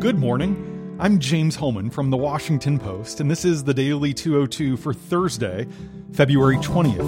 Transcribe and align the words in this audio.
Good 0.00 0.16
morning. 0.16 0.96
I'm 1.00 1.18
James 1.18 1.56
Hohmann 1.56 1.90
from 1.90 2.10
the 2.10 2.16
Washington 2.16 2.78
Post, 2.78 3.18
and 3.18 3.28
this 3.28 3.44
is 3.44 3.64
the 3.64 3.74
Daily 3.74 4.14
202 4.14 4.76
for 4.76 4.94
Thursday, 4.94 5.66
February 6.12 6.56
20th. 6.58 7.02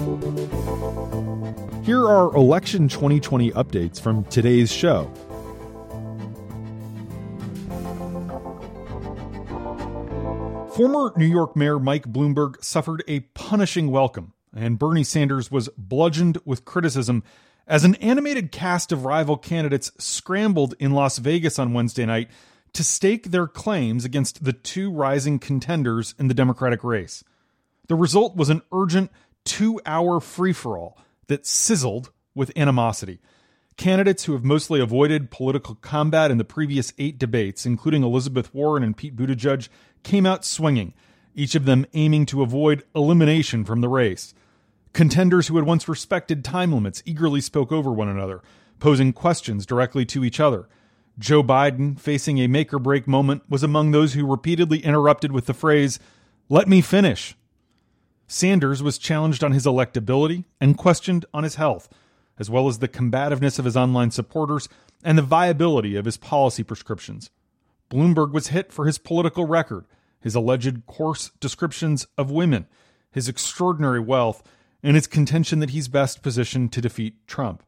Here 1.85 2.05
are 2.05 2.35
election 2.35 2.89
2020 2.89 3.51
updates 3.51 4.01
from 4.01 4.25
today's 4.25 4.73
show. 4.73 5.05
Former 10.75 11.13
New 11.15 11.27
York 11.27 11.55
Mayor 11.55 11.79
Mike 11.79 12.11
Bloomberg 12.11 12.61
suffered 12.61 13.05
a 13.07 13.21
punishing 13.21 13.89
welcome, 13.89 14.33
and 14.53 14.77
Bernie 14.77 15.05
Sanders 15.05 15.49
was 15.49 15.69
bludgeoned 15.77 16.39
with 16.43 16.65
criticism 16.65 17.23
as 17.65 17.85
an 17.85 17.95
animated 17.95 18.51
cast 18.51 18.91
of 18.91 19.05
rival 19.05 19.37
candidates 19.37 19.93
scrambled 19.97 20.75
in 20.77 20.91
Las 20.91 21.19
Vegas 21.19 21.57
on 21.57 21.71
Wednesday 21.71 22.05
night 22.05 22.29
to 22.73 22.83
stake 22.83 23.31
their 23.31 23.47
claims 23.47 24.05
against 24.05 24.43
the 24.43 24.53
two 24.53 24.91
rising 24.91 25.39
contenders 25.39 26.15
in 26.17 26.27
the 26.27 26.33
Democratic 26.33 26.83
race. 26.83 27.23
The 27.87 27.95
result 27.95 28.35
was 28.35 28.49
an 28.49 28.61
urgent 28.71 29.11
two 29.43 29.81
hour 29.85 30.19
free 30.19 30.53
for 30.53 30.77
all 30.77 30.97
that 31.27 31.45
sizzled 31.45 32.11
with 32.33 32.51
animosity. 32.55 33.19
Candidates 33.77 34.25
who 34.25 34.33
have 34.33 34.43
mostly 34.43 34.79
avoided 34.79 35.31
political 35.31 35.75
combat 35.75 36.29
in 36.29 36.37
the 36.37 36.43
previous 36.43 36.93
eight 36.97 37.17
debates, 37.17 37.65
including 37.65 38.03
Elizabeth 38.03 38.53
Warren 38.53 38.83
and 38.83 38.95
Pete 38.95 39.15
Buttigieg, 39.15 39.69
came 40.03 40.25
out 40.25 40.45
swinging, 40.45 40.93
each 41.33 41.55
of 41.55 41.65
them 41.65 41.85
aiming 41.93 42.25
to 42.27 42.41
avoid 42.41 42.83
elimination 42.95 43.65
from 43.65 43.81
the 43.81 43.89
race. 43.89 44.33
Contenders 44.93 45.47
who 45.47 45.55
had 45.55 45.65
once 45.65 45.87
respected 45.87 46.43
time 46.43 46.73
limits 46.73 47.01
eagerly 47.05 47.41
spoke 47.41 47.71
over 47.71 47.91
one 47.91 48.09
another, 48.09 48.41
posing 48.79 49.13
questions 49.13 49.65
directly 49.65 50.05
to 50.05 50.23
each 50.23 50.39
other. 50.39 50.67
Joe 51.21 51.43
Biden, 51.43 51.99
facing 51.99 52.39
a 52.39 52.47
make 52.47 52.73
or 52.73 52.79
break 52.79 53.07
moment, 53.07 53.43
was 53.47 53.61
among 53.61 53.91
those 53.91 54.13
who 54.13 54.25
repeatedly 54.25 54.79
interrupted 54.79 55.31
with 55.31 55.45
the 55.45 55.53
phrase, 55.53 55.99
Let 56.49 56.67
me 56.67 56.81
finish. 56.81 57.35
Sanders 58.25 58.81
was 58.81 58.97
challenged 58.97 59.43
on 59.43 59.51
his 59.51 59.67
electability 59.67 60.45
and 60.59 60.77
questioned 60.77 61.25
on 61.31 61.43
his 61.43 61.55
health, 61.55 61.87
as 62.39 62.49
well 62.49 62.67
as 62.67 62.79
the 62.79 62.87
combativeness 62.87 63.59
of 63.59 63.65
his 63.65 63.77
online 63.77 64.09
supporters 64.09 64.67
and 65.03 65.15
the 65.15 65.21
viability 65.21 65.95
of 65.95 66.05
his 66.05 66.17
policy 66.17 66.63
prescriptions. 66.63 67.29
Bloomberg 67.91 68.31
was 68.31 68.47
hit 68.47 68.73
for 68.73 68.87
his 68.87 68.97
political 68.97 69.45
record, 69.45 69.85
his 70.21 70.33
alleged 70.33 70.87
coarse 70.87 71.29
descriptions 71.39 72.07
of 72.17 72.31
women, 72.31 72.65
his 73.11 73.29
extraordinary 73.29 73.99
wealth, 73.99 74.41
and 74.81 74.95
his 74.95 75.05
contention 75.05 75.59
that 75.59 75.69
he's 75.69 75.87
best 75.87 76.23
positioned 76.23 76.73
to 76.73 76.81
defeat 76.81 77.27
Trump. 77.27 77.61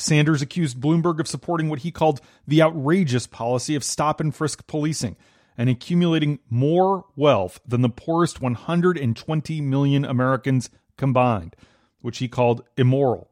Sanders 0.00 0.42
accused 0.42 0.80
Bloomberg 0.80 1.20
of 1.20 1.28
supporting 1.28 1.68
what 1.68 1.80
he 1.80 1.90
called 1.90 2.20
the 2.46 2.62
outrageous 2.62 3.26
policy 3.26 3.74
of 3.74 3.84
stop 3.84 4.20
and 4.20 4.34
frisk 4.34 4.66
policing 4.66 5.16
and 5.58 5.68
accumulating 5.68 6.38
more 6.48 7.04
wealth 7.16 7.60
than 7.66 7.82
the 7.82 7.88
poorest 7.88 8.40
120 8.40 9.60
million 9.60 10.04
Americans 10.04 10.70
combined, 10.96 11.54
which 12.00 12.18
he 12.18 12.28
called 12.28 12.64
immoral. 12.76 13.30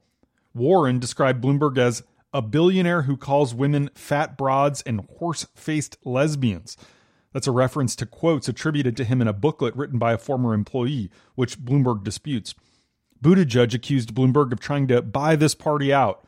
Warren 0.55 0.99
described 0.99 1.43
Bloomberg 1.43 1.79
as 1.79 2.03
a 2.33 2.43
billionaire 2.43 3.03
who 3.03 3.17
calls 3.17 3.55
women 3.55 3.89
fat 3.95 4.37
broads 4.37 4.83
and 4.83 5.09
horse 5.19 5.47
faced 5.55 5.97
lesbians. 6.05 6.77
That's 7.33 7.47
a 7.47 7.53
reference 7.53 7.97
to 7.97 8.07
quotes 8.07 8.49
attributed 8.49 8.97
to 8.99 9.05
him 9.05 9.23
in 9.23 9.29
a 9.29 9.33
booklet 9.33 9.75
written 9.75 9.99
by 9.99 10.13
a 10.13 10.19
former 10.19 10.53
employee, 10.53 11.11
which 11.35 11.59
Bloomberg 11.59 12.05
disputes. 12.05 12.55
Buttigieg 13.23 13.75
accused 13.75 14.15
Bloomberg 14.15 14.53
of 14.53 14.61
trying 14.61 14.87
to 14.89 15.01
buy 15.01 15.35
this 15.35 15.55
party 15.55 15.93
out. 15.93 16.25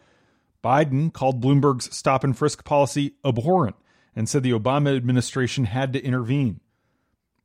Biden 0.62 1.12
called 1.12 1.42
Bloomberg's 1.42 1.94
stop 1.94 2.24
and 2.24 2.36
frisk 2.36 2.64
policy 2.64 3.14
abhorrent 3.24 3.76
and 4.14 4.28
said 4.28 4.42
the 4.42 4.52
Obama 4.52 4.96
administration 4.96 5.64
had 5.64 5.92
to 5.92 6.04
intervene. 6.04 6.60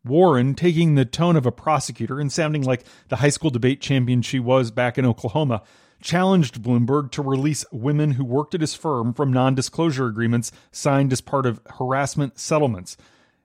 Warren, 0.03 0.53
taking 0.53 0.95
the 0.95 1.05
tone 1.05 1.35
of 1.35 1.45
a 1.45 1.51
prosecutor 1.51 2.19
and 2.19 2.31
sounding 2.31 2.63
like 2.63 2.83
the 3.07 3.17
high 3.17 3.29
school 3.29 3.49
debate 3.49 3.81
champion 3.81 4.21
she 4.21 4.39
was 4.39 4.69
back 4.69 4.97
in 4.97 5.05
Oklahoma, 5.05 5.63
challenged 6.01 6.61
Bloomberg 6.61 7.11
to 7.11 7.23
release 7.23 7.65
women 7.71 8.11
who 8.11 8.23
worked 8.23 8.53
at 8.53 8.61
his 8.61 8.75
firm 8.75 9.13
from 9.13 9.33
non 9.33 9.55
disclosure 9.55 10.05
agreements 10.05 10.51
signed 10.71 11.11
as 11.11 11.21
part 11.21 11.47
of 11.47 11.59
harassment 11.77 12.37
settlements. 12.37 12.97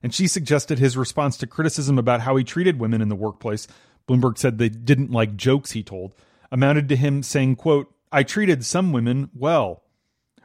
And 0.03 0.15
she 0.15 0.27
suggested 0.27 0.79
his 0.79 0.97
response 0.97 1.37
to 1.39 1.47
criticism 1.47 1.99
about 1.99 2.23
how 2.23 2.37
he 2.37 2.45
treated 2.45 2.79
women 2.79 3.01
in 3.01 3.09
the 3.09 3.17
workplace. 3.17 3.67
Bloomberg 4.09 4.39
said 4.39 4.59
they 4.59 4.69
didn't 4.69 5.11
like 5.11 5.37
jokes 5.37 5.73
he 5.73 5.83
told, 5.83 6.15
amounted 6.51 6.89
to 6.89 6.97
him 6.97 7.23
saying, 7.23 7.57
quote, 7.57 7.93
I 8.13 8.23
treated 8.23 8.65
some 8.65 8.93
women 8.93 9.31
well. 9.35 9.83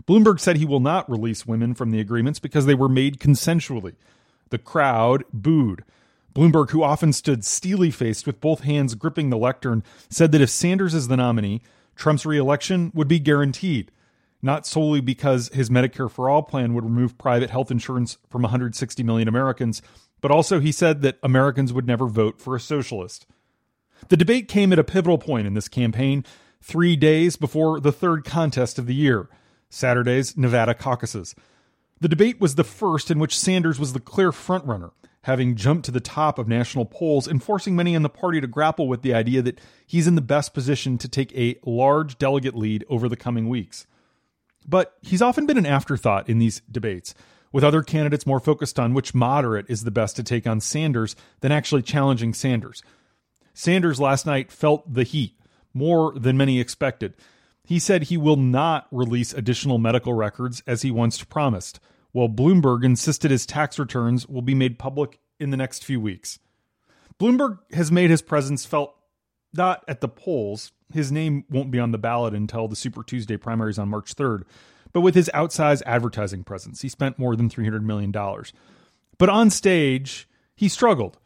Bloomberg 0.08 0.40
said 0.40 0.58
he 0.58 0.66
will 0.66 0.80
not 0.80 1.10
release 1.10 1.48
women 1.48 1.74
from 1.74 1.92
the 1.92 2.00
agreements 2.00 2.40
because 2.40 2.66
they 2.66 2.76
were 2.76 2.90
made 2.90 3.20
consensually. 3.20 3.96
The 4.50 4.60
crowd 4.60 5.24
booed. 5.34 5.84
Bloomberg, 6.36 6.72
who 6.72 6.84
often 6.84 7.14
stood 7.14 7.44
steely 7.44 7.90
faced 7.90 8.28
with 8.28 8.42
both 8.42 8.60
hands 8.62 8.94
gripping 8.94 9.30
the 9.30 9.38
lectern, 9.38 9.84
said 10.10 10.32
that 10.32 10.42
if 10.42 10.50
Sanders 10.50 10.94
is 10.94 11.08
the 11.08 11.18
nominee, 11.18 11.62
Trump's 11.96 12.26
reelection 12.26 12.92
would 12.94 13.08
be 13.08 13.20
guaranteed, 13.20 13.90
not 14.42 14.68
solely 14.68 15.00
because 15.00 15.48
his 15.54 15.70
Medicare 15.70 16.12
for 16.12 16.30
All 16.30 16.44
plan 16.44 16.74
would 16.74 16.84
remove 16.84 17.18
private 17.18 17.50
health 17.50 17.72
insurance 17.72 18.18
from 18.30 18.42
160 18.42 19.02
million 19.02 19.28
Americans, 19.28 19.82
but 20.22 20.30
also 20.30 20.60
he 20.60 20.74
said 20.74 21.02
that 21.02 21.18
Americans 21.24 21.72
would 21.72 21.88
never 21.88 22.06
vote 22.06 22.40
for 22.40 22.56
a 22.56 22.60
socialist. 22.60 23.26
The 24.10 24.18
debate 24.18 24.50
came 24.50 24.74
at 24.74 24.80
a 24.80 24.84
pivotal 24.84 25.18
point 25.18 25.48
in 25.48 25.54
this 25.54 25.70
campaign, 25.70 26.26
three 26.66 26.96
days 26.96 27.36
before 27.36 27.80
the 27.80 27.92
third 27.92 28.26
contest 28.26 28.80
of 28.80 28.88
the 28.88 28.96
year, 28.96 29.30
Saturday's 29.70 30.36
Nevada 30.36 30.74
caucuses. 30.74 31.36
The 32.02 32.10
debate 32.10 32.42
was 32.42 32.56
the 32.56 32.64
first 32.64 33.12
in 33.12 33.20
which 33.20 33.38
Sanders 33.38 33.80
was 33.80 33.94
the 33.94 34.00
clear 34.00 34.32
frontrunner, 34.32 34.92
having 35.22 35.56
jumped 35.56 35.86
to 35.86 35.92
the 35.92 36.00
top 36.00 36.40
of 36.40 36.48
national 36.48 36.86
polls 36.86 37.28
and 37.28 37.42
forcing 37.42 37.76
many 37.76 37.94
in 37.94 38.02
the 38.02 38.10
party 38.10 38.42
to 38.42 38.48
grapple 38.48 38.88
with 38.88 39.04
the 39.04 39.14
idea 39.14 39.44
that 39.44 39.62
he's 39.86 40.08
in 40.08 40.16
the 40.16 40.22
best 40.22 40.56
position 40.56 40.98
to 40.98 41.08
take 41.08 41.32
a 41.38 41.60
large 41.66 42.18
delegate 42.18 42.56
lead 42.56 42.84
over 42.90 43.08
the 43.08 43.16
coming 43.16 43.48
weeks. 43.48 43.86
But 44.68 44.98
he's 45.04 45.22
often 45.22 45.46
been 45.46 45.60
an 45.60 45.68
afterthought 45.68 46.28
in 46.28 46.40
these 46.40 46.64
debates, 46.72 47.14
with 47.52 47.64
other 47.64 47.84
candidates 47.84 48.26
more 48.26 48.40
focused 48.40 48.80
on 48.80 48.96
which 48.96 49.14
moderate 49.14 49.70
is 49.70 49.84
the 49.84 49.92
best 49.92 50.16
to 50.16 50.24
take 50.24 50.48
on 50.48 50.60
Sanders 50.60 51.16
than 51.42 51.52
actually 51.52 51.84
challenging 51.84 52.34
Sanders. 52.34 52.82
Sanders 53.54 54.00
last 54.00 54.26
night 54.26 54.52
felt 54.52 54.92
the 54.92 55.04
heat 55.04 55.36
more 55.76 56.14
than 56.18 56.38
many 56.38 56.60
expected. 56.60 57.14
He 57.64 57.78
said 57.78 58.04
he 58.04 58.18
will 58.18 58.38
not 58.38 58.88
release 58.92 59.34
additional 59.34 59.78
medical 59.78 60.14
records 60.14 60.64
as 60.66 60.82
he 60.82 60.90
once 60.90 61.24
promised 61.24 61.80
while 62.16 62.30
Bloomberg 62.30 62.86
insisted 62.86 63.30
his 63.30 63.46
tax 63.46 63.78
returns 63.78 64.26
will 64.26 64.42
be 64.42 64.56
made 64.56 64.80
public 64.80 65.20
in 65.38 65.50
the 65.50 65.58
next 65.58 65.84
few 65.84 66.00
weeks. 66.00 66.40
Bloomberg 67.20 67.58
has 67.74 67.92
made 67.92 68.10
his 68.10 68.22
presence 68.22 68.66
felt 68.66 68.96
not 69.54 69.84
at 69.86 70.00
the 70.00 70.08
polls. 70.08 70.72
His 70.94 71.12
name 71.12 71.44
won't 71.50 71.72
be 71.72 71.80
on 71.80 71.92
the 71.92 71.98
ballot 71.98 72.34
until 72.34 72.70
the 72.70 72.76
Super 72.78 73.04
Tuesday 73.04 73.36
primaries 73.36 73.78
on 73.78 73.90
March 73.90 74.16
3rd, 74.16 74.44
but 74.94 75.02
with 75.02 75.14
his 75.14 75.30
outsized 75.34 75.82
advertising 75.86 76.46
presence, 76.46 76.82
he 76.82 76.88
spent 76.88 77.20
more 77.20 77.36
than 77.36 77.50
$300 77.50 77.82
million. 77.82 78.14
But 79.18 79.28
on 79.28 79.50
stage, 79.50 80.30
he 80.56 80.70
struggled, 80.70 81.18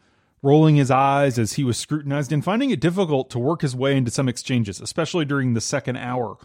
rolling 0.42 0.76
his 0.76 0.92
eyes 0.92 1.38
as 1.38 1.54
he 1.54 1.64
was 1.64 1.78
scrutinized 1.78 2.32
and 2.32 2.44
finding 2.44 2.70
it 2.70 2.80
difficult 2.80 3.30
to 3.30 3.40
work 3.40 3.62
his 3.62 3.76
way 3.76 3.96
into 3.98 4.12
some 4.12 4.30
exchanges, 4.30 4.80
especially 4.80 5.26
during 5.26 5.54
the 5.54 5.62
second 5.62 5.98
hour. 5.98 6.38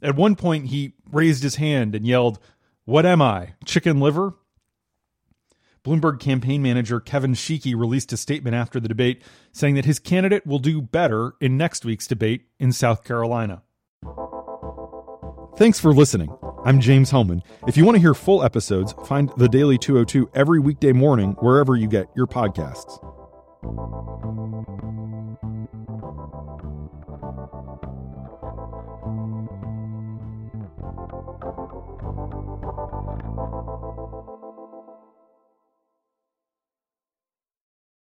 At 0.00 0.16
one 0.16 0.36
point, 0.36 0.66
he 0.66 0.94
raised 1.10 1.42
his 1.42 1.56
hand 1.56 1.94
and 1.94 2.06
yelled, 2.06 2.38
what 2.84 3.06
am 3.06 3.22
I? 3.22 3.54
Chicken 3.64 4.00
liver? 4.00 4.34
Bloomberg 5.84 6.20
campaign 6.20 6.62
manager 6.62 7.00
Kevin 7.00 7.32
Sheekey 7.32 7.74
released 7.76 8.12
a 8.12 8.16
statement 8.16 8.54
after 8.54 8.78
the 8.78 8.88
debate 8.88 9.22
saying 9.52 9.74
that 9.74 9.84
his 9.84 9.98
candidate 9.98 10.46
will 10.46 10.60
do 10.60 10.80
better 10.80 11.34
in 11.40 11.56
next 11.56 11.84
week's 11.84 12.06
debate 12.06 12.46
in 12.58 12.72
South 12.72 13.04
Carolina. 13.04 13.62
Thanks 15.56 15.80
for 15.80 15.92
listening. 15.92 16.34
I'm 16.64 16.80
James 16.80 17.10
Hohmann. 17.10 17.42
If 17.66 17.76
you 17.76 17.84
want 17.84 17.96
to 17.96 18.00
hear 18.00 18.14
full 18.14 18.44
episodes, 18.44 18.94
find 19.06 19.30
The 19.36 19.48
Daily 19.48 19.76
202 19.76 20.30
every 20.34 20.60
weekday 20.60 20.92
morning 20.92 21.32
wherever 21.40 21.74
you 21.74 21.88
get 21.88 22.08
your 22.14 22.28
podcasts. 22.28 23.00
Thank 23.62 24.82
you. 24.82 25.01